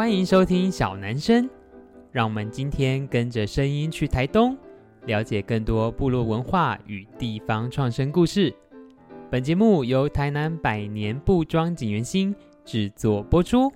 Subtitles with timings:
[0.00, 1.46] 欢迎收听小男生，
[2.10, 4.56] 让我们今天跟着声音去台东，
[5.04, 8.50] 了解更多部落文化与地方创生故事。
[9.30, 12.34] 本节目由台南百年布庄锦源兴
[12.64, 13.70] 制作播出。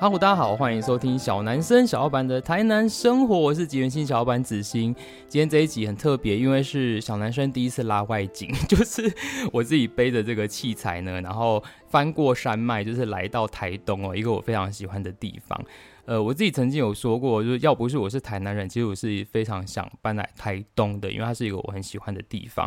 [0.00, 4.96] 哈喽，大家好，欢迎收听小男生小老板的台南生活，我是锦源兴小老板子欣。
[5.28, 9.14] 今天这一集很特别，因为是小男生第一次拉外景， 就是
[9.52, 15.62] 我自己背着这个器材呢，然后翻过山脉，就是来到台东哦，一个我非常喜欢的地方。
[16.06, 22.66] 呃，我自己曾经有说过，就是要不是我是台南人，其实我是非常想搬来台东的，因为它是一个我很喜欢的地方。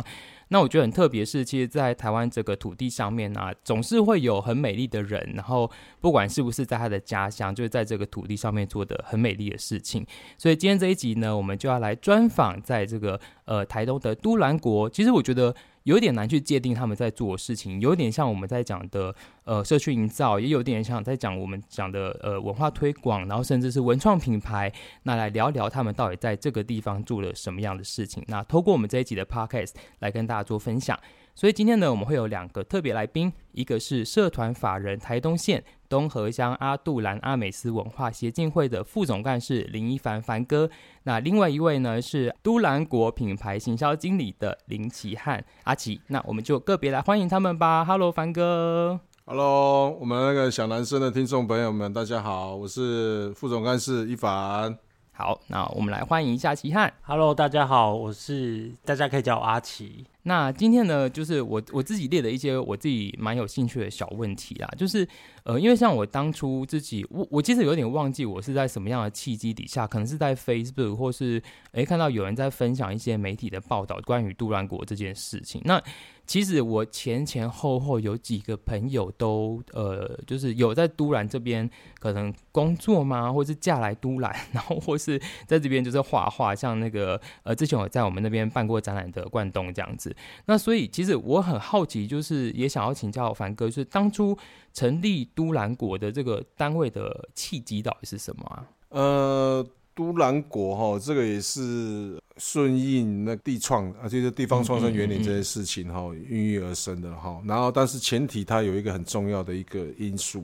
[0.54, 10.06] 那我觉得很特别，是其实，在台湾这个土地上面呢、总是会有很美丽的人，然后不管是不是在他的家乡，就是在这个土地上面做的很美丽的事情。
[10.38, 14.88] 所以今天这一集呢，我们就要来专访在这个呃台东的都兰国。
[14.88, 15.56] 其实我觉得。
[15.84, 24.72] 有点难去界定他们在做事情，有点像我们在讲的呃社区营造，也有点像在讲我们讲的呃文化推广，然后甚至是文创品牌。
[25.04, 28.24] 那来聊聊他们到底在这个地方做了什么样的事情。
[28.28, 30.98] 那透过我们这一集的 podcast 来跟大家做分享。
[31.36, 40.70] 所以今天呢，我们会有两个特别来宾，一个是社团法人台东县东河乡阿杜兰阿美斯文化协进会的副总干事林一凡凡哥，
[41.04, 47.84] 那另外一位呢是都兰国品牌行销经理的林奇汉阿奇，那我们就个别来欢迎他们吧。
[47.84, 49.00] Hello，凡哥。
[49.26, 54.78] Hello，我们那个小男生的听众朋友们，大家好，我是副总干事一凡。
[55.16, 56.92] 好，那我们来欢迎一下奇汉。
[57.04, 60.04] Hello，大家好，我是大家可以叫我阿奇。
[60.24, 65.08] 那今天呢，就是我我自己列的一些我自己蛮有兴趣的小问题啦，就是
[65.44, 71.40] 呃，因为像我当初自己，我我其实有点忘记我是在什么样的契机底下，可能是在 Facebook 或是
[71.74, 75.80] 诶看到有人在分享一些媒体的报道关于杜兰国这件事情，那。
[76.26, 90.16] 其实我前前后后有几个朋友都呃，就是有在都兰这边可能工作吗，或是嫁来都兰， 然后或是在这边就是画画，像那个呃，之前我在我们那边办过展览的冠东这样子。
[90.46, 94.38] 那所以其实我很好奇，就是也想要请教凡哥，就是当初
[94.74, 98.66] 成立都兰国的这个单位的契机到底是什么啊？
[98.90, 99.68] 呃。
[99.96, 107.42] 都兰国哈，这个也是顺应那地创啊，就是地方创生原理这些事情哈，孕育而生的哈。
[107.46, 110.44] 然后，但是前提它有一个很重要的一个因素，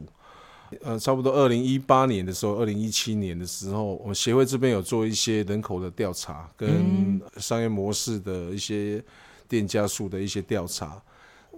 [0.81, 9.03] 呃，差不多二零一八年的时候，二零一七年的时候，我们协会这边有做一些人口的调查，跟商业模式的一些
[9.47, 11.01] 店家数的一些调查，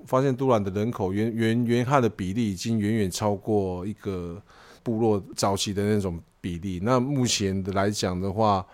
[0.06, 4.42] 发现都兰的人口原原原汉的比例已经远远超过一个
[4.82, 6.22] 部落早期的那种。
[6.44, 8.66] 比例，那目前的来讲的话，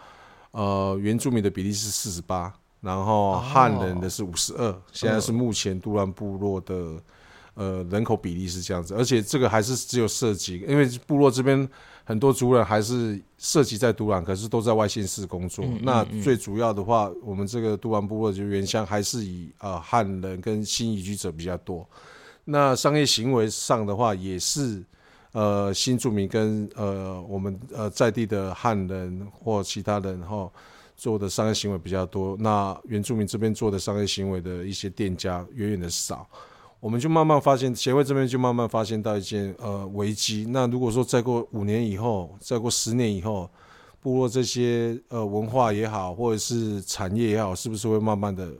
[0.51, 7.01] 呃，原住民的比例是四十八，然后汉人的是五十二，现在是目前杜兰部落的
[7.53, 11.67] 呃人口比例是这样子，而且这个还是只有涉及，因为部落这边
[12.03, 15.63] 很多族人还是涉及在都兰，可是都在外县市工作。
[15.65, 21.87] 嗯嗯嗯，那最主要的话，我们这个杜兰部落就原乡还是以呃汉人跟新移居者比较多，
[22.45, 24.83] 那商业行为上的话也是。
[25.33, 30.49] 呃，新住民跟呃我们呃在地的汉人或其他人哈
[30.95, 36.27] 做的商业行为比较多，那原住民这边做的商业行为的一些店家远远的少，
[36.79, 40.47] 我们就慢慢发现，协会这边就慢慢发现到一件呃危机。
[40.49, 43.47] 那如果说再过五年以后，再过十年以后，
[44.01, 48.51] 部落这些呃文化也好，或者是产业也好，是不是会慢慢的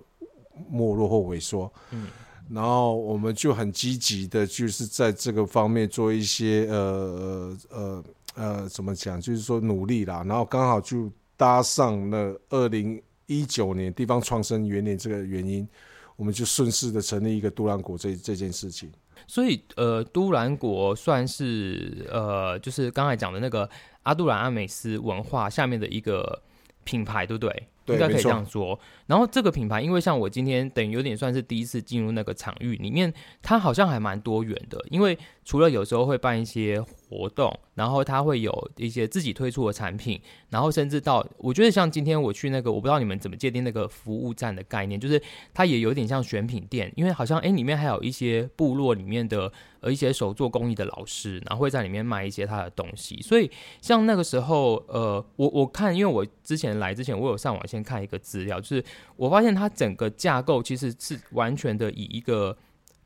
[0.69, 1.72] 没落或萎缩？
[1.91, 2.07] 嗯。
[2.50, 8.03] 然后我们就很积极的，就是在这个方面做一些呃呃
[8.35, 10.24] 呃怎么讲，就是说努力啦。
[10.25, 15.68] 然后刚好就搭上了二零一九年地方创生元年这个原因，
[16.16, 18.90] 我们就顺势的成立一个都兰国这这件事情。
[19.28, 23.69] 所以呃，都兰国算是呃，就是刚才讲的那个
[24.03, 26.41] 阿杜兰阿美斯文化下面的一个
[26.85, 27.68] 品牌，对不对？
[27.88, 28.79] 应该可以这样说。
[29.07, 33.11] 然后这个品牌，因为像我今天等于有点算是第一次进入那个场域里面，
[33.41, 34.77] 它好像还蛮多元的。
[34.89, 45.21] 因为除了有时候会办一些活动，然后它会有一些自己推出的产品，然后甚至到我觉得像今天我去那个，我不知道你们怎么界定那个服务站的概念，就是
[45.53, 53.21] 它也有点像选品店，因为好像诶里面还有一些部落里面的呃一些手作工艺的老师，然后会在里面卖一些他的东西。
[53.21, 53.49] 所以
[53.81, 58.83] 像那个时候，呃，我我看，因为我之前来之前，我有上网先看一个资料，就是
[59.16, 62.58] 我发现它整个架构其实是完全的以一个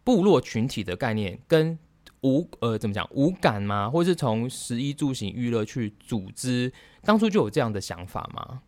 [0.04, 1.78] 部落群体的概念跟。
[2.24, 3.10] 无呃，怎么讲？
[3.16, 3.90] 无感吗？
[3.90, 6.72] 或是从十一住行娱乐去组织？
[7.02, 8.62] 当初就有这样的想法吗？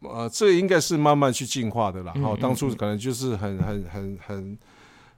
[0.00, 2.12] 呃，这应该是慢慢去进化的啦。
[2.14, 4.58] 然后、嗯嗯嗯、当初可能就是很很很很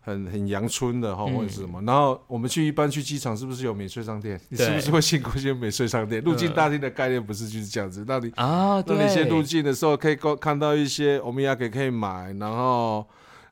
[0.04, 1.80] 很很阳春的哈，嗯或者是什么。
[1.82, 4.38] 然后我们去一般去机场，是不是有免税商店？
[4.50, 6.22] 你是不是会经过一些免税商店？
[6.22, 8.04] 入境大厅的概念不是就是这样子？
[8.06, 13.04] 那你啊，对，那你先入境的时候可以看到一些欧米亚给可以买，然后。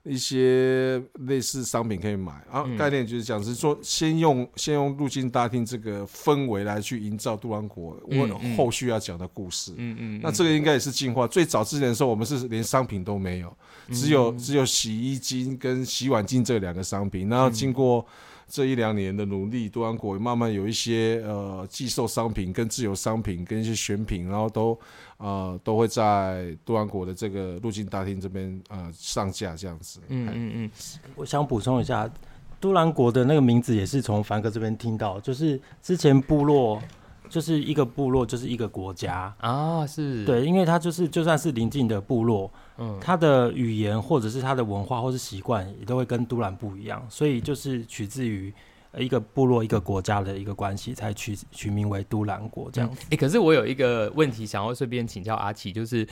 [0.04, 9.72] 一些类似商品可以买，然后概念就是讲是说，先用先用入境大厅这个氛围来去营造杜兰国我后续要讲的故事。
[9.76, 11.26] 嗯嗯，那这个应该也是进化。
[11.28, 13.56] 最早之前的时候，我们是连商品都没有，
[13.92, 17.28] 只有只有洗衣精跟洗碗巾这两个商品。
[17.28, 18.04] 然后经过
[18.48, 24.78] 这一两年的努力，都兰国慢慢有一些呃寄售商品跟自有商品跟一些选品，然后都。
[25.18, 30.00] 呃，都会在都兰国的这个入境大厅这边呃上架这样子。
[30.08, 30.70] 嗯嗯嗯，
[31.14, 32.10] 我想补充一下，
[32.58, 36.82] 都兰国的那个名字也是从凡哥这边听到，就是之前部落
[37.32, 48.52] 就是一个部落就是一个国家啊，是对，因为它就是就算是邻近的部落，嗯，它的语言或者是它的文化或是习惯也都会跟都兰不一样，所以就是取自于。
[48.98, 53.00] 一个部落、一个国家的一个关系，才取取名为都兰国这样子。
[53.04, 56.06] 哎、嗯欸，可是我有一个问题想要顺便请教阿奇，就是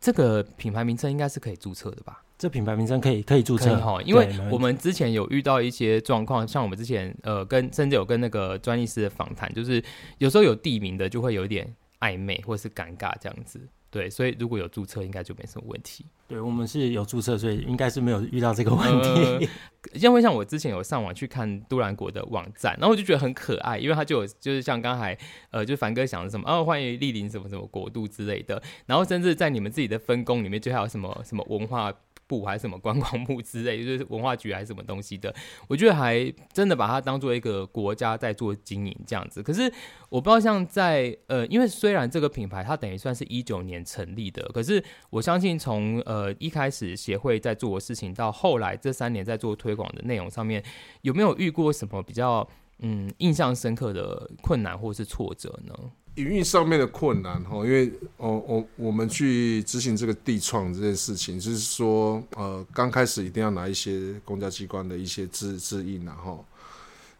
[0.00, 2.20] 这个品牌名称应该是可以注册的吧？
[2.38, 9.82] 这品牌名称可以可以注册哈，因为我们之前有遇到一些状况，像我们之前呃跟甚至有跟那个专利师的访谈，就是
[10.18, 13.60] 有时候有地名的就会有一点暧昧或是尴尬这样子。
[13.88, 16.04] 对，所以如果有注册，应该就没什么问题。
[16.28, 19.08] 对，我们是有注册，所以应该是没有遇到这个问题。
[19.08, 19.40] 呃、
[19.98, 25.16] 因为像我之前有上网去看都兰国的网站，然后我就觉得很可爱，因为它就有就是像刚才
[25.50, 31.90] 呃，就凡哥想的什么哦，欢迎莅临什么什么国度之类的，然后甚至在你们自己的分工里面，就还有什么什么文化。
[32.26, 35.34] 部还是什么观光部之类，就是文化局还是什么东西的，
[35.68, 39.42] 我觉得还真的把它当做一个国家在做经营这样子。
[39.42, 39.72] 可是
[40.08, 50.62] 我不知道像在呃，因为虽然这个品牌它等于算是一九年成立的，可是我相信从呃一开始协会在做的事情到后来这三年在做推广的内容上面，
[51.02, 52.48] 有没有遇过什么比较
[52.80, 55.74] 嗯印象深刻的困难或是挫折呢？
[56.16, 66.44] 营运上面的困难哈，因为哦，我我们去执行这个地创这件事情，就是说，呃，刚开始一定要拿一些公家机关的一些资资印，然后。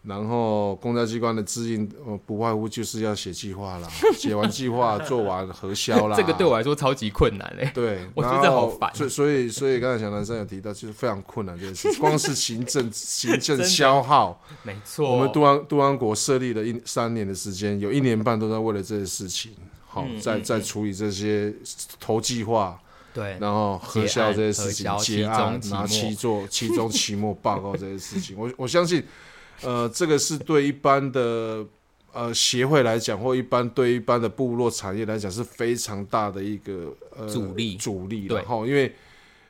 [0.07, 6.17] 然后公家机关的指引，呃，不外乎就是要写计划啦， 写完计划做完核销啦。
[6.17, 7.69] 这个对我来说超级困难嘞。
[7.75, 8.95] 对， 我觉得好烦。
[8.95, 14.41] 所以所以所以刚才小南生有提到，就是非常困难这件事， 光是行政行政消耗。
[14.63, 15.11] 没错。
[15.11, 19.51] 我们都安都安国设立了一三年的时间，有一年半都在为了这些事情，
[19.89, 21.53] 好、嗯，在在处理这些
[21.99, 22.81] 投计划，
[23.13, 29.03] 对，然后核销这些事情，结案，拿期做期中期末报告这些事情，我我相信。
[29.63, 31.65] 呃，这个是对一般的
[32.13, 38.27] 呃协会来讲，或一般对一般的部落产业来讲是非常大的一个呃阻力阻力。
[38.27, 38.95] 然后，因为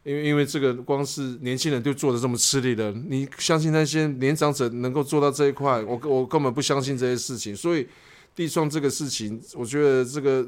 [0.05, 5.83] 因为因为这个光是年轻人就做的这么吃力的，你相信那些年长者能够做到这一块？
[5.83, 7.55] 我我根本不相信这些事情。
[7.55, 7.87] 所以
[8.35, 10.47] 地创这个事情，我觉得这个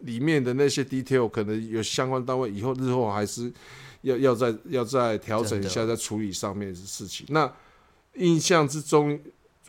[0.00, 3.52] 里面的那些 detail 可能有相关单位以后日后还是
[4.02, 7.26] 要要再要再调整一下，在处理上面的事情。
[7.28, 7.52] 那
[8.16, 9.18] 印象之中，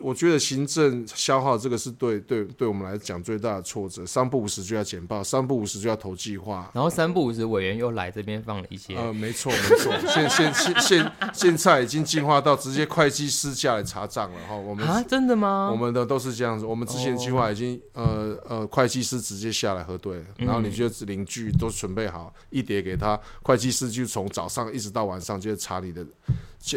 [0.00, 4.04] 我觉得行政消耗这个是对对对我们来讲最大的挫折。
[4.04, 8.96] 三不五时就要简报，三不五时就要投计划，然后三不五时委员又来这边放了一些。
[8.96, 14.56] 呃，没错没错， 现现现现现在已经进化到直接会计师下来查账了哈。
[14.56, 15.70] 我们啊，真的吗？
[15.70, 16.66] 我们的都是这样子。
[16.66, 18.04] 我们之前计划已经、oh.
[18.04, 26.04] 呃呃会计师直接下来核对了，然后你就领据都准备好一叠给他，会计师就从早上一直到晚上就查你的。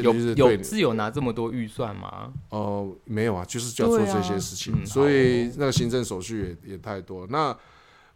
[0.01, 2.31] 有有是有拿这么多预算吗？
[2.49, 7.25] 哦、呃，没有啊，就是就要做这些事情，啊嗯、所以那个行政手续也也太多。
[7.29, 7.55] 那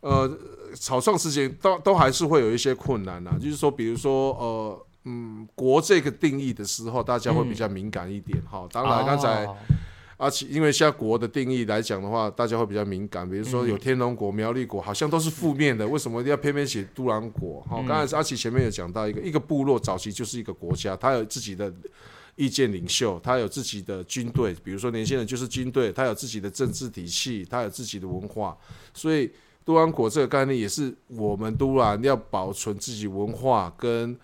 [0.02, 0.30] 呃，
[0.76, 8.70] 草创时期都都还是会有一些困难啊，就是说，比如说呃，嗯，国这个定义的时候，大家会比较敏感一点哈、嗯。
[8.72, 9.46] 当然，刚才。
[9.46, 9.56] 哦
[10.22, 13.28] 而且，因为像国的定义来讲的话，大家会比较敏感。
[13.28, 15.88] 比如说有天龙国、苗栗国，好像都是负面的。
[15.88, 17.60] 为什么要偏偏写都兰国？
[17.62, 21.74] 哈，刚才阿奇前面有讲到一个一个部落早期就是一个国家，他有自己的
[22.36, 24.56] 意见领袖，他有自己的军队。
[24.64, 28.56] 比如说年轻人就是军队，他有自己的政治体系，他有自己的文化。
[28.94, 29.32] 所以
[29.66, 34.16] 都兰国这个概念也是我们都兰要保存自己文化跟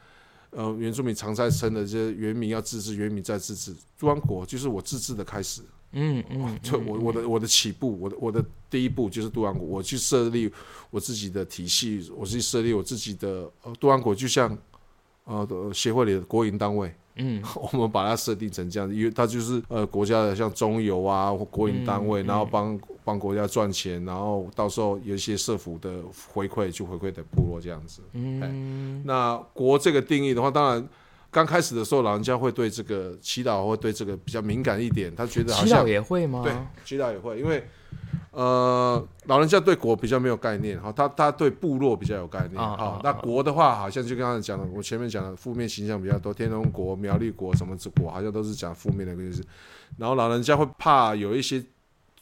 [0.52, 3.76] 呃原住民常在称的这些原民要自治，原民再自治。
[3.98, 5.64] 都兰国就是我自治的开始。
[5.94, 10.52] 嗯嗯，就我我的我的起步，我的我的第一步就是杜安国，我去设立
[10.92, 14.56] 我自己的体系，我去设立我自己的呃杜安国，就像
[15.24, 17.42] 呃协会里的国营单位，嗯，
[17.72, 26.04] 我们把它设定成这样，因为它就是呃国家的像中油啊或国营单位，嗯、然后帮帮国家赚钱，然后到时候有一些社福的
[26.34, 28.02] 回馈，就回馈给部落这样子。
[28.12, 30.88] 嗯，那国这个定义的话，当然。
[31.30, 36.42] 刚开始的时候，老人家会对这个祈祷会对这个比较敏感一点，他觉得好像祈祷也会吗？
[36.44, 36.54] 对，
[36.86, 37.64] 祈祷也会，因为
[38.32, 49.44] 呃，老人家对国比较没有概念，哈，他他对部落比较有概念，啊、好，那国的话，好像就刚才讲的，我前面讲的负面形象比较多，天龙国、苗栗国什么之国，好像都是讲负面的意思。
[49.98, 51.64] 然后老人家会怕有一些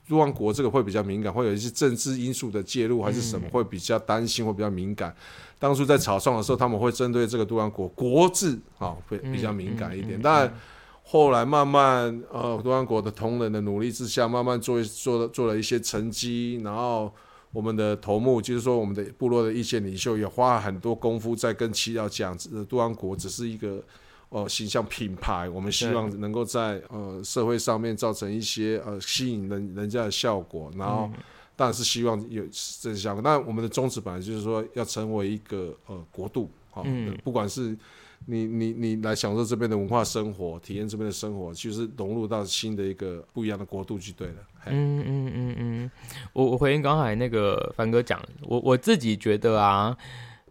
[0.08, 5.14] 都兰国这个会比较敏感，会有一些政治因素的介入还是什么，会比较担心，会比较敏感。
[5.58, 10.20] 当初在草创的时候，他们会针对这个杜兰国国字啊，会比较敏感一点。
[10.22, 10.54] 但
[11.02, 16.60] 后来慢慢呃，杜兰国的同仁的努力之下，慢慢做做了做了一些成绩。
[16.64, 17.12] 然后
[17.54, 23.82] 我们的头目，就是说我们的部落的意见领袖，也花了很多功夫在跟耆老讲，杜兰国只是一个
[24.30, 25.48] 呃形象品牌。
[25.48, 30.70] 我们希望能够在呃社会上面造成一些呃吸引人人家的效果。
[30.78, 31.10] 然后。
[31.56, 37.78] 当然是希望有这些效果，那我们的宗旨本来就是说要成为一个呃国度，好、嗯，不管是
[38.26, 44.36] 你你你来享受这边的文化生活，体验这边的生活，就是融入到新的一个不一样的国度就对了。
[44.68, 45.92] 嗯嗯嗯嗯，
[46.34, 49.98] 我我回应刚才那个凡哥讲，我我自己觉得啊。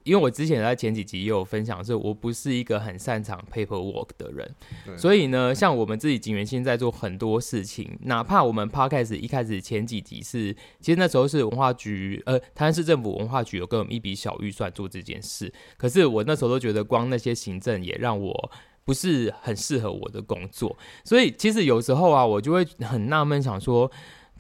[0.05, 4.55] 因为我之前在前几集也有分享，是我不是一个很擅长 paperwork 的人，
[4.97, 18.51] 所以呢，像我们自己警员现在做很多事情，哪怕我们 podcast 一开始前几集是，其实那时候是文化局，呃，台南市政府文化局有给我们一笔小预算做这件事，可是我那时候都觉得光那些行政也让我
[18.85, 23.91] 不是很适合我的工作，所以其实有时候啊，我就会很纳闷，想说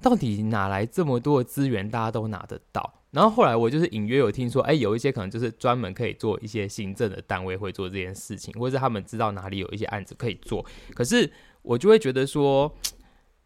[0.02, 3.00] 到底哪来这么多的资源，大家都拿得到？
[3.14, 10.66] 然后后来我就是隐约有听说，哎，有一些可能就是专门可以做一些行政的单位会做这件事情，或者是他们知道哪里有一些案子可以做。
[10.94, 11.30] 可是
[11.62, 12.74] 我就会觉得说，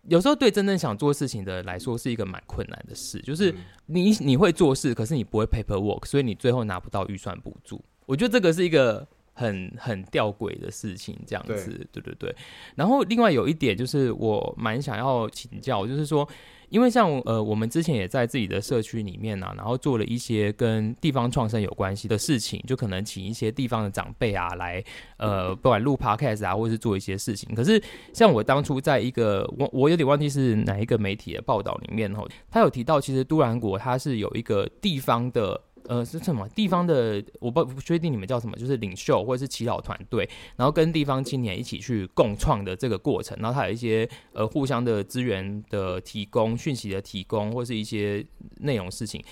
[0.05, 7.85] 有时候对真正想做事情的人来说是一个蛮困难的事，就是你你会做事，可是你不会 paperwork，所以你最后拿不到预算补助。
[8.07, 12.37] 我觉得这个是一个很很吊诡的事情，这样子，对，对对对。
[12.75, 16.27] 然后另外有一点就是我蛮想要请教，就是说。
[16.71, 24.83] 因为像呃，我们之前也在自己的社区里面啊，然后做了一些跟地方创生有关系的事情，就可能请一些地方的长辈啊来，
[25.17, 27.55] 呃，不管录 podcast 啊，或者是做一些事情。
[27.55, 27.83] 可是
[28.13, 35.61] 像我当初在一个我我有点忘记是哪一个媒体的报道里面哦，他有提到其实都兰国它是有一个地方的。
[35.89, 37.25] 呃，是什么地方的？
[37.41, 48.25] 我不不确定你们叫什么，就是领袖或者是祈祷团队，然后跟地方青年一起去共创的这个过程，然后它有一些呃互相的资源的提供、讯息的提供，或是一些
[48.59, 49.25] 内容事情。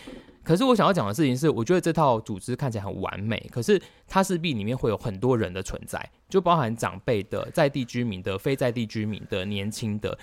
[0.43, 10.19] 可是我想要讲的事情是，我觉得这套组织看起来很完美，可是它势必里面会有很多人的存在，就包含长辈的、在地居民的、非在地居民的、年轻的。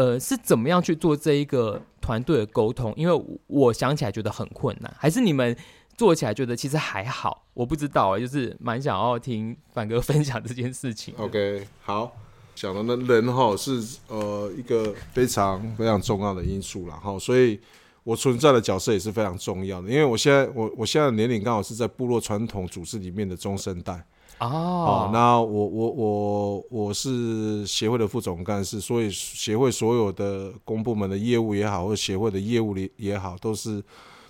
[0.00, 2.90] 呃，是怎么样去做这一个团队的沟通？
[2.96, 5.54] 因为我想起来觉得很困难，还是你们
[5.94, 7.44] 做起来觉得其实还好？
[7.52, 11.12] 我不知道啊，就是蛮想要听凡哥分享这件事情。
[11.20, 12.10] OK，好，
[12.54, 16.96] 讲到那，人哈是呃一个非常非常重要的因素啦。
[16.96, 17.60] 哈，所以
[18.02, 24.02] 我存在的角色也是非常重要的，因为我现在我我现在的年龄刚好是在部落传统组织里面的中生代。
[24.40, 33.82] 哦，那我我我我是协会的副总干事，所以协会所有的公部门的业务也好，或协会的业务也也好，都是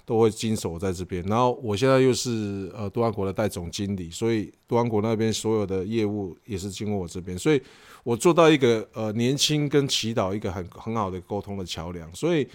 [0.05, 1.23] 都会经手在这边。
[1.25, 7.63] 然后我现在又是呃多安国的代总经理，所以多安国那边所有的业务也是经过我这边，所以
[8.03, 12.49] 我做到一个呃年轻跟祈祷一个很很好的沟通的桥梁，所以。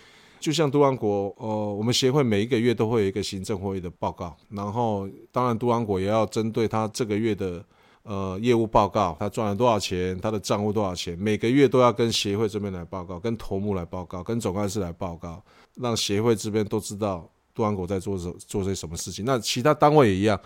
[0.46, 7.66] 就像杜安国，呃，我们协会每一个月都会有一个行政会议的报告，然后当然杜安国也要针对他这个月的
[8.04, 15.44] 呃业务报告，他赚了多少钱，他的账户多少钱，每个月都要跟协会这边来报告，跟头目来报告，跟总干事来报告，
[15.78, 19.25] 让协会这边都知道杜安国在做什做些什么事情。
[19.25, 20.40] 那其他单位也一样，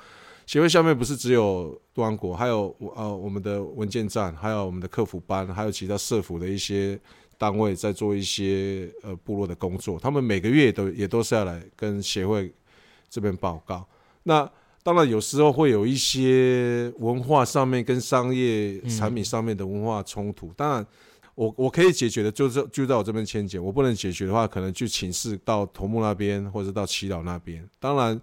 [0.45, 6.97] 协会下面不是只有杜安国，还有呃我们的文件站，还有我们的客服班，还有其他社服的一些。
[7.39, 12.53] 单位在做一些呃部落的工作，他们每个月都也都是要来跟协会
[13.09, 13.87] 这边报告。
[14.23, 14.47] 那
[14.83, 20.51] 当然有时候会有一些文化上面跟商业产品上面的文化冲突。
[20.57, 20.85] 当然
[21.35, 27.65] 我，我可以解决的，就是就在我这边签检；我不能解决的话，可能就请示到头目那边或者到祈祷那边。
[27.79, 28.19] 当然，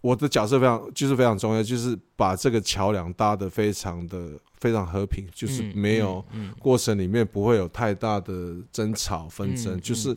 [0.00, 4.38] 我的角色非常就是非常重要，就是把这个桥梁搭得非常的。
[4.56, 6.24] 非常和平，就是没有
[6.58, 10.16] 过程里面不会有太大的争吵纷争，就是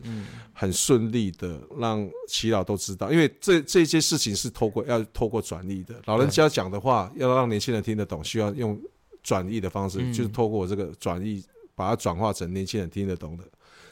[0.54, 8.80] 很顺利的让耆老都知道，因为这这些事情是透过要透过转译的，老人家讲的话要让年轻人听得懂，需要用
[9.22, 11.44] 转译的方式，就是透过我这个转译
[11.74, 13.44] 把它转化成年轻人听得懂的，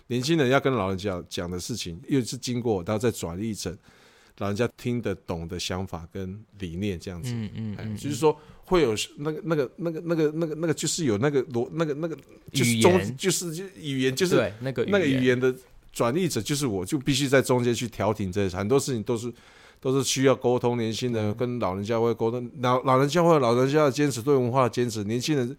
[0.07, 3.77] 年轻人要跟老人家讲的事情，又是经过然后再转译成
[4.39, 7.31] 老人家听得懂的想法跟理念这样子。
[7.33, 12.17] 嗯嗯，嗯，就是说会有那个那个那个那个那个那个就是有那个逻那个那个
[12.53, 15.55] 就是中就是就语言就是对那个那个语言的
[15.93, 19.33] 转译者就是我，就必须在中间去调停这些很多事情都是。
[19.79, 25.57] 都是需要沟通，年轻人跟老人家会沟通，老老人家会有老人家的坚持，对文化的坚持，年轻人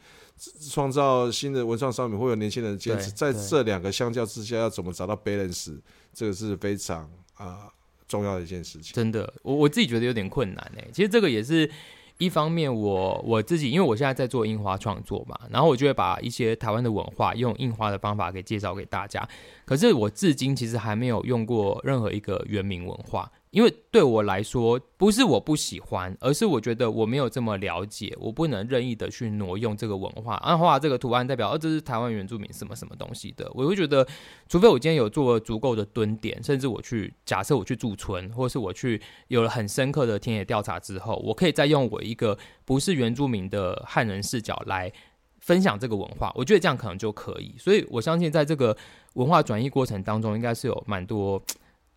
[0.72, 5.78] 创造新的文创商品会有年轻人的坚持，在这两个相较之下，要怎么找到 balance，
[6.14, 7.04] 这个是非常
[7.36, 7.72] 啊、呃、
[8.08, 8.94] 重要的一件事情。
[8.94, 10.88] 真的，我我自己觉得有点困难诶。
[10.94, 11.70] 其实这个也是
[12.18, 19.28] 一方面我，我我自己因为我现在在做印花创作嘛，然后我就会把一些台湾的文化用印花的方法给介绍给大家。
[19.66, 23.32] 可是我至今其实还没有用过任何一个原名文化。
[23.58, 34.08] 因为对我来说，不是我不喜欢，而是我觉得我没有这么了解，我不能任意的去挪用这个文化，啊，画这个图案代表，哦，这是台湾原住民什么什么东西的，我会觉得，
[34.48, 44.94] 除非我今天有做足够的蹲点，甚至我去假设我去驻村，或是我去有了很深刻的田野调查之后，我可以再用我一个不是原住民的汉人视角来
[45.40, 47.56] 分享这个文化，我觉得这样可能就可以。
[47.58, 48.78] 所以我相信，在这个
[49.14, 51.42] 文化转移过程当中，应该是有蛮多，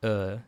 [0.01, 0.41] 呃。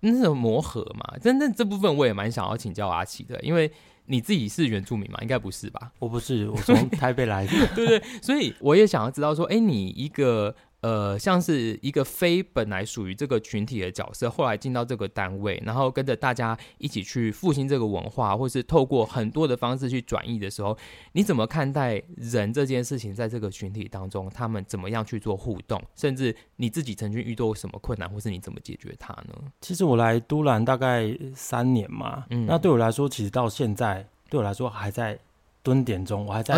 [0.00, 3.70] 那种磨合嘛，真正这部分我也蛮想要请教阿奇的，因为
[4.06, 5.92] 你自己是原住民嘛，应该不是吧？
[5.98, 10.54] 我不是，我从台北来的， 对对，所以我也想要知道说，哎，你一个。
[10.80, 20.78] 呃，像是一个非本来属于这个群体的角色，后来进到这个单位，然后跟着大家一起去复兴这个文化，或是透过很多的方式去转移的时候，
[21.12, 23.12] 你怎么看待人这件事情？
[23.12, 25.82] 在这个群体当中，他们怎么样去做互动？
[25.96, 29.34] 甚至你自己曾经遇到什么困难，或是你怎么解决它呢？
[29.60, 35.18] 其实我来都兰大概三年嘛，嗯，那对我来说，其实到现在对我来说还在
[35.64, 36.54] 蹲点中，我还在？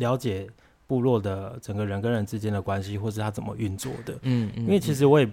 [0.00, 0.50] 了解。
[0.86, 5.26] 部落的整个人跟人之间的关系，或是他怎么运作的，嗯，嗯，因为其实我也，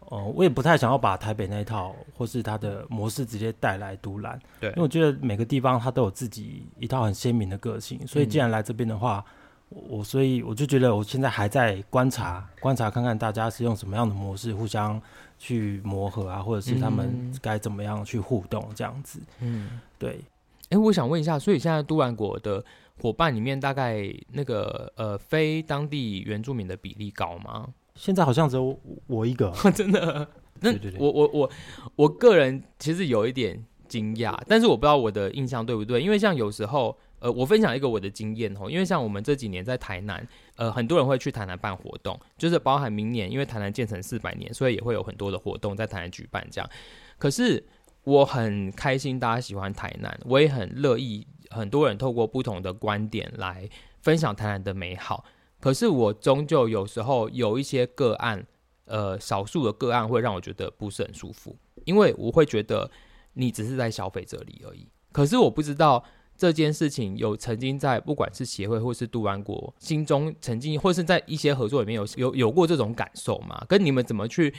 [0.00, 9.22] 哦、呃，我也不太想要把台北那一套或是他的模式直接带来都兰，对，因为我觉得每个地方它都有自己一套很鲜明的个性，所以既然来这边的话，
[9.70, 14.98] 嗯、我所以我就觉得我现在还在观察，观察看看大家是用什么样的模式互相
[15.38, 20.12] 去磨合啊，或者是他们该怎么样去互动这样子，嗯，对，
[20.70, 22.64] 哎、欸，我想问一下，所以现在都兰国的。
[23.00, 27.68] 伙伴里面大概那个呃非当地原住民的比例高吗？
[27.94, 30.28] 现在好像只有我一个， 真的。
[30.60, 31.50] 那我我我
[31.96, 46.70] 我个人其实有一点惊讶，但是我不知道我的印象对不对，因为像有时候呃我分享一个我的经验哦，因为像我们这几年在台南，呃很多人会去台南办活动，就是包含明年因为台南建成四百年，所以也会有很多的活动在台南举办这样。
[47.18, 47.62] 可是
[48.06, 51.26] 我很开心大家喜欢台南，我也很乐意。
[51.50, 53.68] 很多人透过不同的观点来
[54.00, 55.24] 分享台南的美好，
[55.60, 58.46] 可是我终究有时候有一些个案，
[58.84, 62.88] 呃，少数的个案会让我觉得不是很舒服，因为我会觉得
[63.34, 64.86] 你只是在消费这里而已。
[65.12, 66.04] 可是我不知道
[66.36, 73.64] 这件事情有曾经在不管是协会或是杜安国心中曾经，或是在一些合作里面有有有过这种感受吗？
[73.68, 74.52] 跟你们怎么去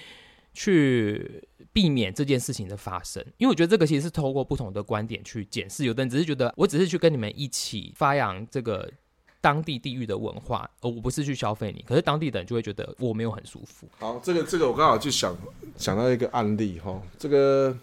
[0.57, 1.43] 去？
[1.73, 5.85] 避免这件事情的发生，因为我觉得这个其实是透过不同的观点去检视。
[5.85, 8.91] 有的人只是觉得，我只是去跟你们一起发扬这个
[9.39, 11.85] 当地地域的文化，而我不是去消费你。
[11.87, 13.87] 可是当地的人就会觉得我没有很舒服。
[13.99, 15.37] 好，这个这个我刚好就想
[15.75, 17.77] 想到一个案例哈，这个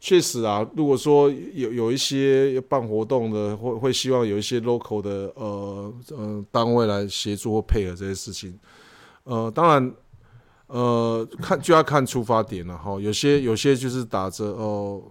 [0.00, 8.58] 确实啊，如果说有有一些办活动的，会会希望有一些 local 的呃呃单位来协助或配合这些事情，
[9.24, 9.92] 呃，当然。
[10.72, 12.98] 呃，看就要看出发点了哈。
[12.98, 15.02] 有些有些就是打着哦，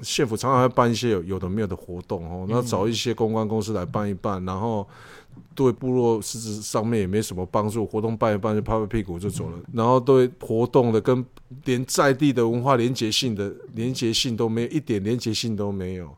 [0.00, 4.88] 县府常常会办一些有有的没有的活动哦，那找一些公关公司来办一办，然后
[5.54, 11.22] 对部落实质上面也没什么帮助，活动办一办就拍拍屁股就走了，然后对活动的跟
[11.64, 16.16] 连在地的文化连结性的连结性都没有，一点连结性都没有。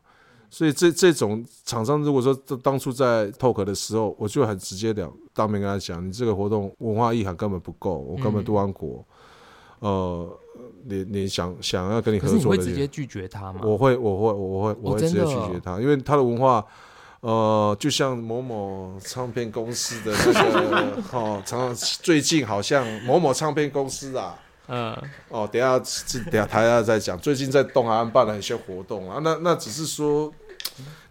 [0.49, 2.33] 所以这这种厂商，如果说
[2.63, 9.05] 当初在 talk 的时候，我就很直接的当面跟他讲，你这个活动文化意涵根本不够，我根本都安国，
[9.81, 10.39] 嗯、呃，
[10.85, 13.61] 你你想想要跟你合作的，你会直接拒绝他吗？
[13.63, 16.65] 我会我会我会我会直接拒绝他，因为他的文化，
[17.19, 24.39] 呃，就像某某唱片公司的那个 哦，常常最近好像某某唱片公司啊。
[24.67, 24.95] 嗯，
[25.29, 25.79] 哦，等下，
[26.29, 27.17] 等下台下再讲。
[27.19, 30.33] 最近在东海岸办了一些活动啊，那那只是说，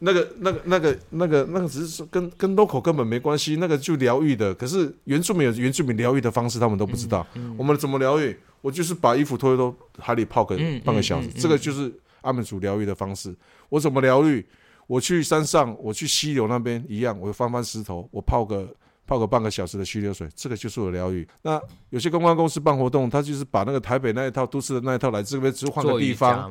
[0.00, 4.54] 那个那个那个那个那个只是说跟跟 local 根本没关系，那个就疗愈的。
[4.54, 7.26] 可是原住民有原住民疗愈的方式，他们都不知道。
[7.34, 8.38] 嗯嗯、我们怎么疗愈？
[8.60, 11.92] 我就是把衣服脱一脱，海里泡个半个小时，这个就是
[12.22, 13.34] 阿美族疗愈的方式。
[13.68, 14.44] 我怎么疗愈？
[14.86, 18.68] 我去山上，我去溪流那边一样，我翻翻石头，我泡个
[19.06, 21.26] 泡个半个小时的溪流水，这个就是我的疗愈。
[21.42, 26.50] 那有些公关公司办活动，他就是把那个台北那一套、都市的那一套来这边，只是换个地方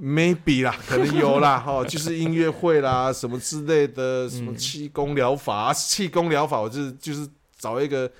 [0.00, 8.10] ，maybe 啦，可能有啦， 哈，就是音乐会啦，什么之类的，什么气功疗法、气功疗法，我就是就是找一个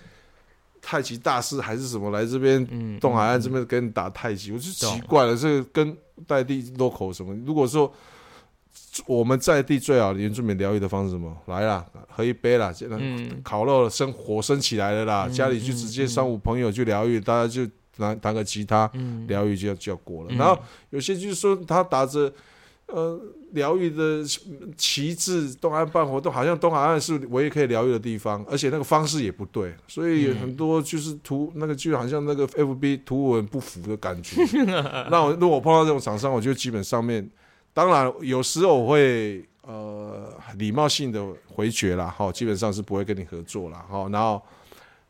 [0.82, 5.96] 太极大师还是什么来这边，东海岸这边跟你打太极，我就奇怪了，这个跟
[6.26, 7.34] 代地 local 什么？
[7.46, 7.92] 如果说。
[9.06, 11.36] 我们在地最好的原住民疗愈的方式是什么？
[11.46, 12.96] 来啦，喝一杯啦，现在
[13.42, 18.90] 烤肉生火生起来了啦，嗯、家里就直接三五朋友去疗愈，大家就拿弹个吉他
[19.26, 20.28] 疗愈就就要过了。
[20.30, 20.58] 嗯、然后
[20.90, 22.32] 有些就是说他打着
[22.86, 23.20] 呃
[23.52, 24.24] 疗愈的
[24.76, 34.42] 旗帜，东海岸办活动，好像东海岸是唯一可以疗愈的地方，而且那个方式也不对，所以很多就是图那个就好像那个 FB 图文不符的感觉。
[35.10, 37.28] 那我如果碰到这种厂商，我就基本上面。
[37.78, 44.34] 当然，有时候我会呃礼貌性的回绝啦，哈，基本上是不会跟你合作啦，哈，然后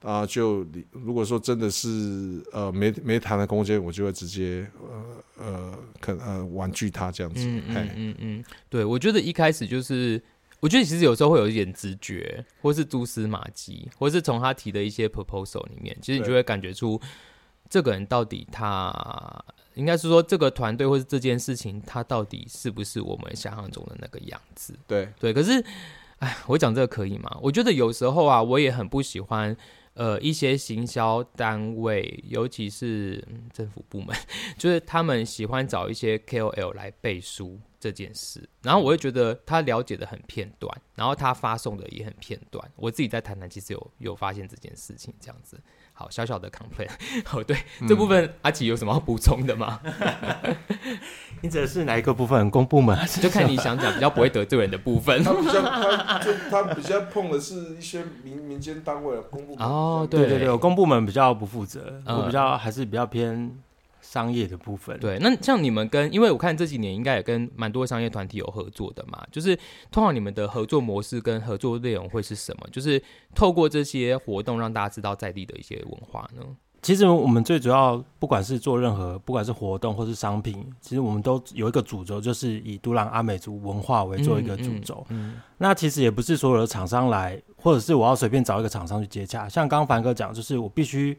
[0.02, 7.40] 啊、呃，就如果说真的是呃没没谈的空间，我就会直接呃呃可呃婉拒他这样子。
[7.42, 10.22] 嗯嗯嗯嗯，对，我觉得一开始就是，
[10.61, 17.00] 我觉得其实有时候会有一点直觉，或是蛛丝马迹，或是从他提的一些 proposal 里面，其实你就会感觉出
[17.70, 19.42] 这个人到底他。
[19.78, 24.74] 应该是说，这个团队或是这件事情，它到底是不是我们想象中的那个样子？
[24.88, 25.32] 对对。
[25.32, 25.64] 可是，
[26.18, 27.38] 哎，我讲这个可以吗？
[27.40, 29.56] 我觉得有时候啊，我也很不喜欢，
[29.94, 34.14] 呃，一些行销单位，尤其是、嗯、政府部门，
[34.58, 42.68] 就是他们喜欢找一些 KOL 来背书这件事，然后我会觉得他了解的很片段，然后他发送的也很片段。
[42.74, 45.56] 我自己在谈谈其实有有发现这件事情，这样子。
[45.98, 46.88] 好，小小的 complain。
[47.32, 49.80] 哦，对，嗯、这部分阿奇有什么要补充的吗？
[51.42, 52.48] 你指的是哪一个部分？
[52.50, 53.18] 公部门还是？
[53.20, 55.24] 就看你想讲比较不会得罪人的部分。
[55.24, 59.66] 他比较，他就他比较碰的是一些民民间单位，公部门。
[59.66, 63.58] 哦，对对对，公部门比较不负责，我比较还是比较偏。
[64.11, 69.55] 商业的部分，对，那像你们跟，因为我看这几年应该也跟蛮多商业团体有合作的嘛，就是
[69.90, 72.66] 通常你们的合作模式跟合作内容会是什么？
[72.73, 73.03] 就是
[73.35, 76.42] 透过这些活动让大家知道在地的一些文化呢？
[76.81, 85.05] 其实我们最主要，不管是做任何，不管是活动或是商品，其实我们都有一个主轴，就是以都兰阿美族文化为做一个主轴。
[85.11, 89.47] 嗯嗯嗯、那其实也不是所有的厂商来，或者是我要随便找一个厂商去接洽。
[89.47, 91.14] 像刚刚凡哥讲，就是我必须。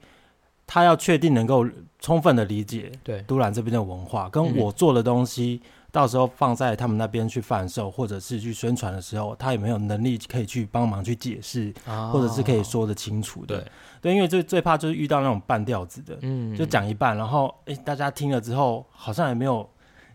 [0.72, 1.66] 他要确定能够
[2.00, 5.60] 充分的理解对都兰这边的文化，跟我做的东西，
[5.92, 11.74] 到时候放在他们那边去贩售或者是去宣传的时候，他有没有能力可以去帮忙去解释，
[12.14, 13.58] 或者是可以说得清楚的？
[13.58, 19.68] 对，对，因为最最怕就是遇到那种半吊子的，嗯，就讲一半，然后诶、欸，大家听了之后好像也没有，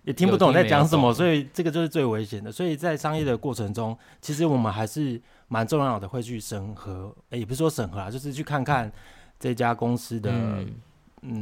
[0.04, 2.52] 也听不懂在讲什么，所以这个就是最危险的。
[2.52, 8.92] 所以在商业的过程中，其实我们还是蛮重要的，会去审核，也不是说审核啊，就是去看看。
[9.44, 10.64] 这家公司的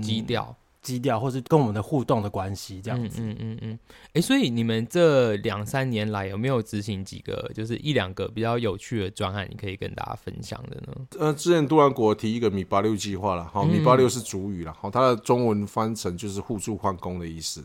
[0.02, 3.22] 基调、基调，或是跟我们的互动的关系，这样子。
[3.22, 3.78] 嗯嗯嗯。
[4.14, 11.06] 哎，所以你们这两三年来有没有执行几个，就是一两个比较有趣的专案，你可以跟大家分享的呢？
[11.20, 17.62] 呃，之前杜兰国提一个米八六计划了，好，米八六是主语了，好，它的中文翻成就是互助换工的意思。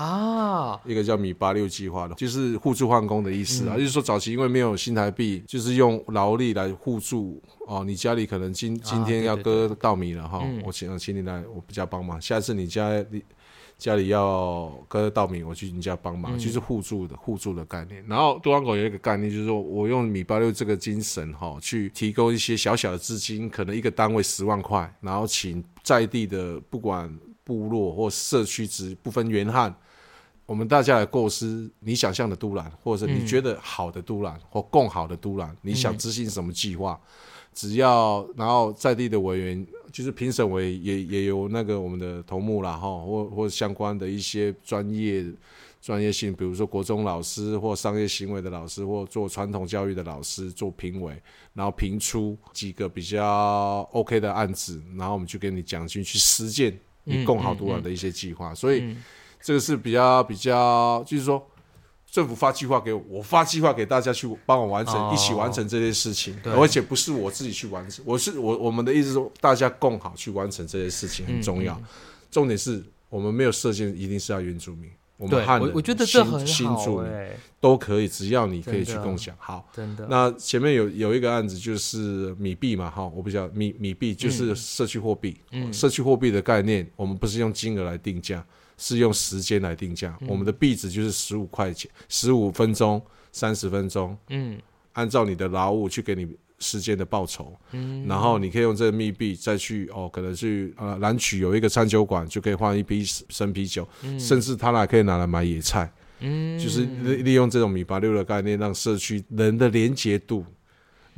[0.00, 7.84] 啊，一个叫米八六计划的，就是互助换工的意思啊，嗯、就是说早期因为没有新台币，就是用劳力来互助哦。
[7.84, 12.18] 你家里可能今今天要割稻米了哈，啊、我请请你来我比较帮忙。
[12.18, 13.22] 下次你家里
[13.76, 18.02] 家里要割稻米，我去你家帮忙，嗯、就是互助的互助的概念。
[18.08, 29.74] 然后多安狗有一个概念，就是说我用米八六这个精神哈，去提供一些小小的资金，可能一个单位十万块，然后请在地的不管部落或社区之不分原汉。
[30.50, 37.00] 我们大家来构思你想象的都兰，或者是你觉得好的都兰，或更好的都兰，你想执行什么计划？
[37.54, 45.24] 只要然后在地的委员，就是评审委也也有那个我们的头目啦，哈，或或相关的一些专业
[45.80, 51.14] 专业性，比如说国中老师或商业行为的老师，或做传统教育的老师做评委，
[51.54, 58.96] 然后评出几个比较 OK 的案子，然后我们就给你奖金去实践你更好都兰的一些计划，所以。
[59.42, 61.44] 这个是比较比较，就是说，
[62.10, 71.74] 政府发计划给我，我发计划给大家去帮我完成，哦、一起完成这些事情，而且不是我自己去完成，我是我我们的意思是说，大家共好去完成这些事情很重要。
[71.74, 71.86] 嗯嗯、
[72.30, 77.10] 重点是我们没有设限，一定是要原住民，我们汉人我，我觉得这很好，新住民
[77.60, 79.34] 都可以，只要你可以去共享。
[79.38, 80.06] 好，真的。
[80.10, 88.44] 那前面有有一个案子就是米币嘛，哈，我比较米米币就是社区货币，嗯、社区货币的概念，我们不是用金额来定价。
[88.82, 94.58] 是用时间来定价，嗯、我们的币值就是十五块钱，十五分钟、三十分钟，嗯，
[94.94, 96.26] 按照你的劳务去给你
[96.60, 97.54] 时间的报酬。
[97.72, 105.92] 嗯，然后你可以用这个密币再去哦，可能去呃兰屿有一个餐酒馆，就可以换一批生啤酒，嗯、甚至他还可以拿来买野菜。
[106.20, 110.42] 嗯，就是利利用这种米八六的概念，让社区人的连结度。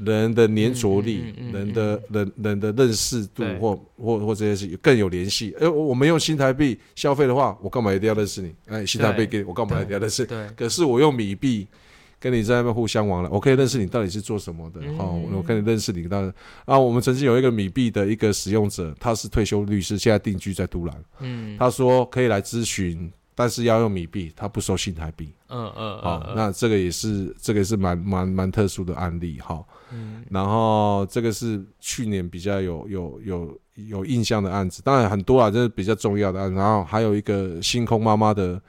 [0.04, 5.54] 人的粘着力，人的人人的认识度或，或或或这些事更有联系。
[5.60, 8.54] 哎，我们用新台币消费的话，我干嘛一定要认识你？
[8.66, 10.24] 哎，新台币给，我干嘛一定要认识？
[10.26, 10.46] 对。
[10.56, 11.66] 可是我用米币
[12.18, 14.80] 跟你在那边互相往来，我可以认识你到底是做什么的。
[14.96, 16.08] 好、我可以认识你。
[16.08, 16.34] 当然
[16.64, 21.04] 啊，我们曾经有一个米币的一个使用者，他是退休律师，现在定居在都兰。
[21.20, 21.56] 嗯。
[21.58, 23.10] 他说可以来咨询。
[23.34, 25.32] 但是要用米币，他不收新台币。
[25.48, 29.62] 嗯嗯，好，那这个也是这个也是蛮蛮蛮特殊的案例哈。
[29.90, 36.56] 嗯，然后这个是去年比较有有有有印象的案子，当然很多啊，这是比较重要的案子。
[36.56, 38.60] 然后还有一个星空妈妈的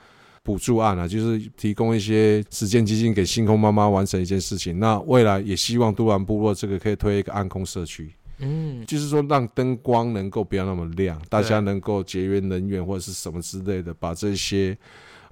[0.43, 4.79] 补助案啊，就是提供一些时间基金给星空妈妈完成一件事情。
[4.79, 8.13] 那未来也希望都兰部落这个可以推一个暗空社区。
[8.43, 14.77] 嗯，就是说让灯光能够不要那么亮，大家能够节约能源或者是什么之类的，把这些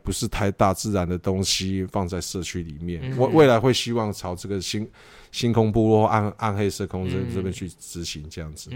[0.04, 3.15] 不是太大自然的东西放在社区里面。
[3.17, 4.89] 我、嗯、未来会希望朝这个星
[5.32, 8.71] 星空部落暗暗黑社空这这边去执行这样子。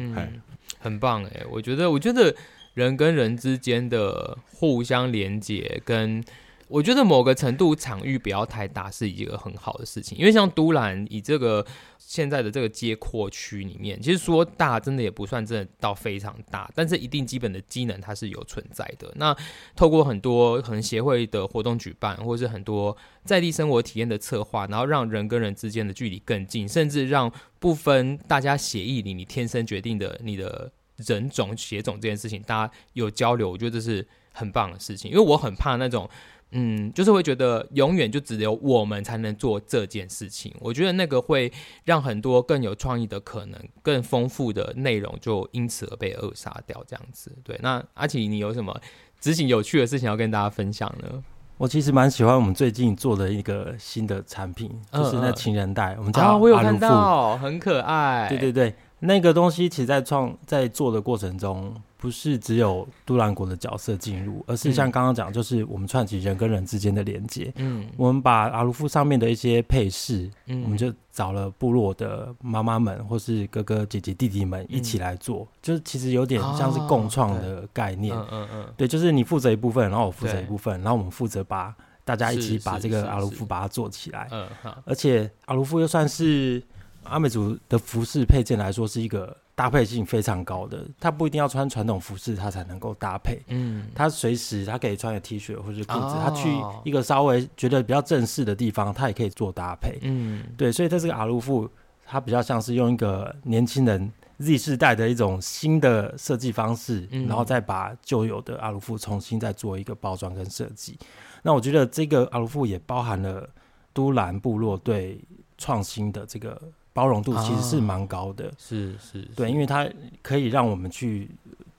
[0.79, 2.35] 很棒哎，我觉得我觉得
[2.73, 6.23] 人跟人之间的互相连接跟。
[6.67, 11.65] 我觉得某个程度场域不要太大是一个很好的事情，因为像都兰以这个
[11.99, 19.11] 现在的这个街廓区里面，其实说大真的也不算真的到非常大，但是一定基本的机能它是有存在的。
[19.15, 19.35] 那
[19.75, 35.11] 透过很多可能协会的活动举办，或是很多在地生活体验的策划，然后让人跟人之间的距离更近，甚至让不分大家血液里你天生决定的你的人种血种这件事情，大家有交流，我觉得这是很棒的事情。
[35.11, 36.09] 因为我很怕那种。
[36.57, 40.53] 嗯，就是会觉得永远就只有我们才能做这件事情。
[40.61, 41.51] 我觉得那个会
[41.83, 46.81] 让很多更有创意的可能、更丰富的内容就因此而被扼杀掉。
[46.87, 47.59] 这样子，对。
[47.61, 48.73] 那阿奇，你有什么
[49.19, 51.21] 执行有趣的事情要跟大家分享呢？
[51.57, 55.95] 我其实蛮喜欢我们最近做的一个新的产品，就是那情人带。
[55.97, 58.27] 我们叫阿鲁夫，我有看到，很可爱。
[58.29, 61.75] 对对对，那个东西其实在创在做的过程中。
[62.05, 67.51] 不是只有杜兰国的角色进入，而是像刚刚讲，就是我们串起人跟人之间的连接。
[67.55, 78.15] 嗯，我们把阿鲁夫上面的一些配饰，嗯，我们就找了部落的妈妈们或是哥哥姐姐弟弟们一起来做，嗯、就是其实有点像是共创的概念。
[78.15, 84.27] 嗯嗯嗯，对，就是你负责一部分，然后我负责一部分，然后我们负责把大家一起把这个阿鲁夫把它做起来。
[84.31, 84.47] 嗯，
[84.85, 86.61] 而且阿鲁夫又算是
[87.01, 89.35] 阿美族的服饰配件来说是一个。
[89.55, 93.41] 搭配性非常高的，他不一定要穿传统服饰，他才能够搭配。
[93.47, 99.97] 嗯，他随时他可以穿个 T 恤或者裤子，他、哦、去一个稍微觉得比较正式的地方，他也可以做搭配。
[100.01, 101.69] 嗯，对，所以这是个阿鲁夫，
[102.05, 110.99] 它比较像是用一个年轻人 Z 世代的一种新的设计方式，嗯、然后再把旧有的阿鲁夫重新再做一个包装跟设计。
[111.41, 113.49] 那我觉得这个阿鲁夫也包含了
[113.93, 115.17] 都兰部落对
[115.57, 116.61] 创新的这个。
[116.95, 119.85] 包容度其实是蛮高的，是是，对，因为它
[120.21, 121.29] 可以让我们去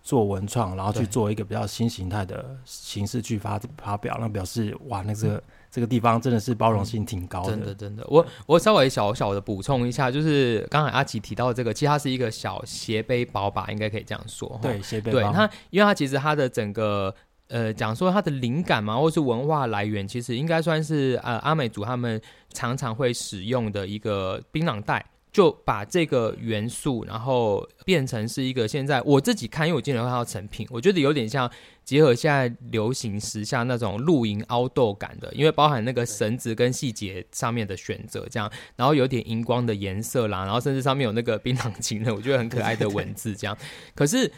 [0.02, 8.06] 做文创，然后去做一个比较新形态的形式去发发表，那表示哇，那这个这个地方真的是包容性挺高的，真的真的。
[8.08, 15.18] 我我稍微小小的补充一下，就是刚才阿奇提到的这个，其实它是一个小斜背包吧，应该可以这样说，对，斜背包。
[15.18, 17.14] 对它，因为它其实它的整个
[17.48, 22.20] 呃讲说它的灵感嘛，或是文化来源，其实应该算是呃阿美族他们。
[22.54, 31.50] 常常会使用的一个槟榔袋，就把这个元素，然后变成是一个现在我自己看，因为我经常看到成品，我觉得有点像
[31.84, 43.54] 结合现在流行时下那种露营 outdoor 感的，因为包含那个绳子跟细节上面的选择，这样，然后有点荧光的颜色啦，然后甚至上面有那个槟榔情人，我觉得很可爱的文字，这样。
[43.94, 44.32] 可是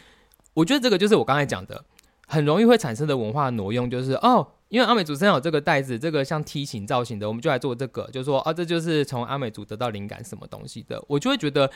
[0.53, 1.81] 我觉得这个就是我刚才讲的，
[2.29, 4.47] 很容易会产生的文化挪用，就是哦。
[4.69, 11.71] 因为阿美族身上有这个袋子，这个像梯形造型的，我们就来做这个，就说啊，这就是从阿美族得到灵感什么东西的，我就会觉得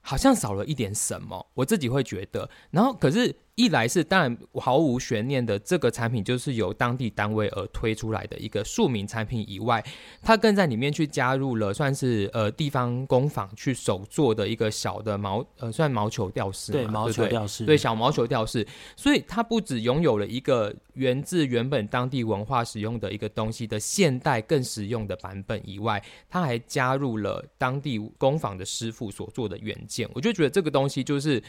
[0.00, 3.34] 好像少了一点什么，我自己会觉得，然后可是。
[3.54, 9.84] 一来是当然毫无悬念的，这个产品就是由当地单位而推出来的一个庶民产品以外，
[10.22, 31.42] 它更在里面去加入了算是呃地方工坊去手做的一个小的毛呃算毛球吊饰，对毛球吊饰，对，小毛球吊饰，所以它不只拥有了一个源自原本当地文化使用的一个东西的现代更实用的版本以外，它还加入了当地工坊的师傅所做的原件，我就觉得这个东西就是。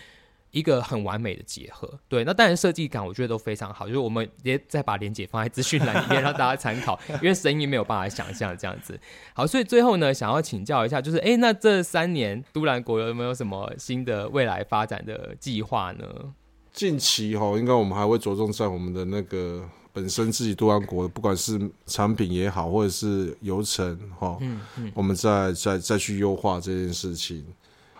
[0.54, 2.00] 一个很完美的结合。
[2.08, 8.98] 对，那当然设计感我觉得都非常好，就是我们也再把连接放在资讯栏里面 让大家参考，因为声音没有办法想象这样子。
[9.34, 16.06] 好，所以最后呢，想要请教一下，就是哎，那这三年都兰国有没有什么新的未来发展的计划呢？
[16.72, 19.68] 近期哈，应该我们还会着重在我们的那个。
[19.96, 27.46] 本身自己都兰国，不管是产品也好，或者是流程哈，嗯嗯、我们再再再去优化这件事情，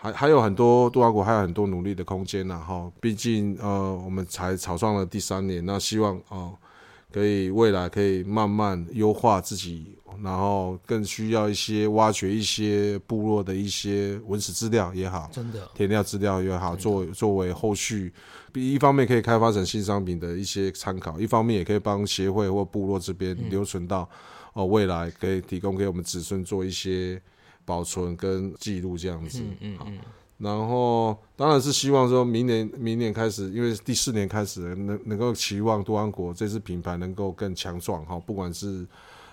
[0.04, 2.92] 还还有很多杜阿国还有很多努力的空间呐哈。
[3.00, 6.58] 毕竟呃，我们才草创了第三年，那希望哦、呃，
[7.10, 18.12] 可以未来可以慢慢优化自己，然后更需要一些挖掘一些部落的一些文史资料也好，真的填料资料也好，的作作为后续。
[18.52, 24.02] 一方面可以开发成新商品的一些参考，一方面也可以帮协会或部落这边留存到
[24.52, 27.20] 哦、嗯、未来可以提供给我们子孙做一些
[27.64, 29.40] 保存跟记录这样子。
[29.40, 29.98] 嗯嗯，嗯。
[30.38, 38.86] 然后当然是希望说明年明年开始，因为第四年开始能能够期望多安国这支品牌能够更强壮哈，不管是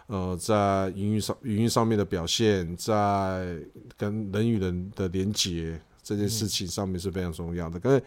[0.08, 3.58] 呃在营运上营运上面的表现，在
[3.98, 8.04] 跟人与人的连接这件事情上面是非常重要的，因为、嗯。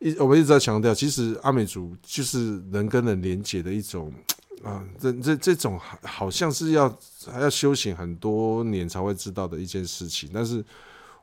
[0.00, 4.12] 一我们一直在强调，其实阿美族就是人跟人连接的一种
[4.62, 6.88] 啊，这这这种好像是要
[7.26, 10.30] 还要修行很多年才会知道的一件事情。
[10.32, 10.64] 但是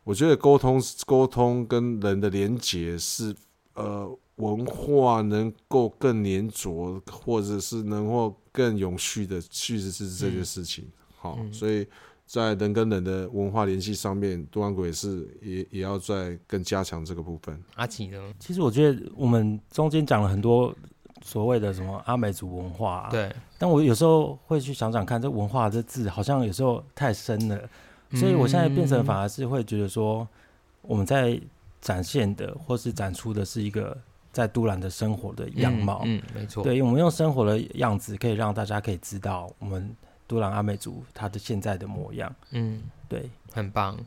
[0.03, 3.35] 我觉得沟通沟通跟人的连接是
[3.73, 10.87] 呃文化能够更粘着，或者是能够更永续的，其实是这件事情。
[11.17, 11.87] 好，所以。
[12.27, 17.63] 在人跟人的文化联系上面，都兰国也是也也要再更加强这个部分。
[17.75, 18.17] 阿奇呢？
[18.39, 20.75] 其实我觉得我们中间讲了很多
[21.25, 23.35] 所谓的什么阿美族文化，啊，对。
[23.57, 27.59] 但我有时候会去想想看，这文化这字好像有时候太深了，
[28.13, 30.27] 所以我现在变成反而是会觉得说，
[30.83, 31.41] 我们在
[31.81, 33.97] 展现的或是展出的是一个
[34.31, 36.03] 在都兰的生活的样貌。
[36.05, 36.63] 嗯，嗯，没错。
[36.63, 39.95] 对，我们用生活的样子可以让大家可以知道我们。
[40.27, 43.29] 都兰阿美族他的现在的模样，嗯，对。
[43.55, 43.97] 很棒，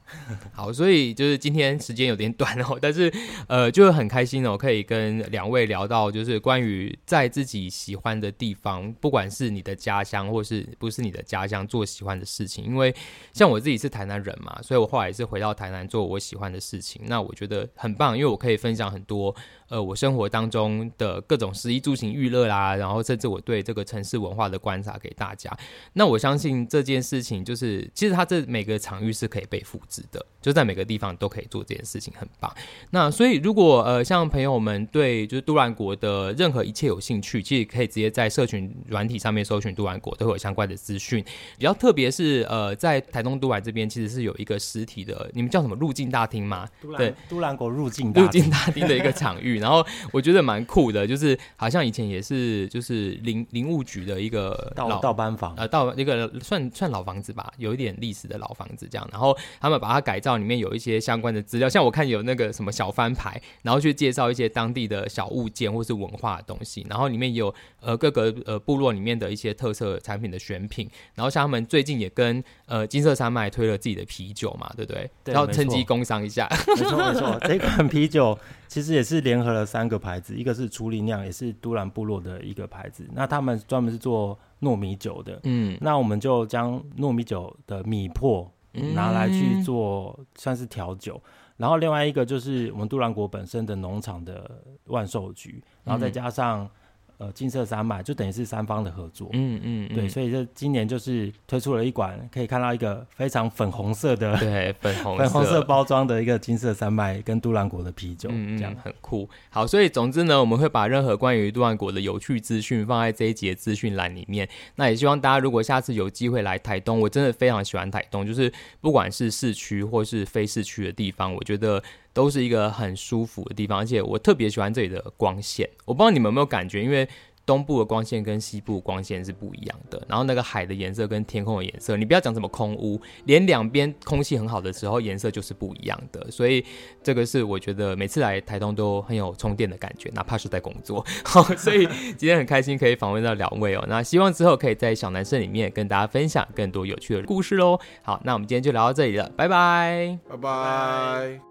[0.52, 3.10] 好，所以就是今天时间有点短哦， 但是
[3.46, 12.62] 呃，就是很开心哦，可以跟两位聊到就是关于在自己喜欢的地方，不管是你的家乡或是不是你的家乡，做喜欢的事情。
[12.62, 12.94] 因为
[13.32, 17.00] 像我自己是台南人嘛，所以我后来也是回到台南做我喜欢的事情。
[17.06, 19.34] 那我觉得很棒，因为我可以分享很多
[19.70, 25.50] 呃我生活当中的各种食衣住行娱乐啦，然后甚至我对这个城市文化的观察给大家。
[25.94, 29.37] 那我相信这件事情就是，其实它这每个场域是可。
[29.38, 32.52] 可以被复制的，就在每个地方都可以做这件事情，很棒。
[32.90, 41.24] 那所以，如果呃，像朋友们对就是都兰国的任何一切有兴趣，其实可以直接在社群软体上面搜寻都兰国，都会有相关的资讯。
[41.56, 46.68] 比较特别是呃，在台东都兰这边，其实是有一个实体的，你们叫什么入境大厅吗？
[46.96, 49.58] 对，都兰国入境入境大厅的一个场域。
[49.60, 59.08] 然后我觉得蛮酷的，就是好像以前也是就是林林务局的一个老道班房，呃，到一个算算老房子吧，有一点历史的老房子这样。
[59.12, 59.27] 然后
[59.60, 75.10] 他们把它改造，里面有一些相关的资料，像我看有那个什么小翻牌，然后去介绍一些当地的小物件或是文化的东西，然后里面有呃各个呃部落里面的一些特色产品的选品，然后像他们最近也跟呃金色山脉推了自己的啤酒嘛，对不对？
[75.24, 88.48] 对，然后趁机工商一下，没错没错， 这款啤酒其实也是联合了三个牌子，一个是处理酿，也是都兰部落的一个牌子，那他们专门是做糯米酒的，嗯，那我们就将糯米酒的米粕。
[88.94, 91.20] 拿来去做算是调酒，
[91.56, 96.68] 然后另外一个就是我们杜兰国本身的农场的万寿菊，然后再加上。
[97.18, 109.28] 呃，金色山脉就等于是三方的合作，嗯嗯，嗯对，所以这今年就是推出了一款，可以看到一个非常粉红色的，对，粉红 粉红色包装的一个金色山脉跟杜兰国的啤酒，嗯，这样很酷。
[109.50, 114.48] 好，所以总之呢，我们会把任何关于杜兰国的有趣资讯放在这一集的资讯栏里面。
[114.76, 121.82] 那也希望大家如果下次有机会来台东，我真的非常喜欢台东，就是不管是市区或是非市区的地方，我觉得。
[122.18, 125.70] 都是一个很舒服的地方，而且我特别喜欢这里的光线。
[125.84, 127.08] 我不知道你们有没有感觉，因为
[127.46, 130.02] 东部的光线跟西部光线是不一样的。
[130.08, 136.28] 然后那个海的颜色跟天空的颜色，你不要讲什么空污，连两边空气很好的时候，颜色就是不一样的。
[136.28, 136.64] 所以
[137.04, 141.06] 这个是我觉得每次来台东都很有充电的感觉，哪怕是在工作。
[141.24, 143.84] 好，所以今天很开心可以访问到两位哦。
[143.88, 147.78] 那希望之后可以在小男生里面跟大家分享更多有趣的故事喽。
[148.02, 151.47] 好，那我们今天就聊到这里了，拜拜，拜拜。